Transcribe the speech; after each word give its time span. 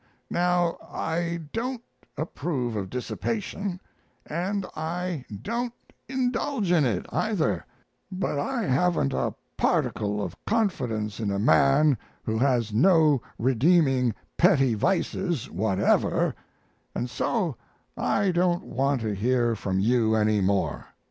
Now, 0.31 0.79
I 0.91 1.41
don't 1.53 1.83
approve 2.17 2.75
of 2.75 2.89
dissipation, 2.89 3.79
and 4.25 4.65
I 4.75 5.25
don't 5.43 5.73
indulge 6.09 6.71
in 6.71 6.85
it, 6.85 7.05
either; 7.13 7.63
but 8.11 8.39
I 8.39 8.63
haven't 8.63 9.13
a 9.13 9.35
particle 9.57 10.19
of 10.23 10.35
confidence 10.43 11.19
in 11.19 11.29
a 11.29 11.37
man 11.37 11.99
who 12.23 12.39
has 12.39 12.73
no 12.73 13.21
redeeming 13.37 14.15
petty 14.37 14.73
vices 14.73 15.51
whatever, 15.51 16.33
and 16.95 17.07
so 17.07 17.55
I 17.95 18.31
don't 18.31 18.63
want 18.63 19.01
to 19.01 19.13
hear 19.13 19.55
from 19.55 19.77
you 19.79 20.15
any 20.15 20.41
more. 20.41 20.87